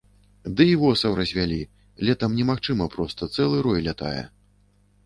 [0.55, 1.59] Ды і восаў развялі,
[2.09, 4.21] летам немагчыма проста, цэлы рой лятае.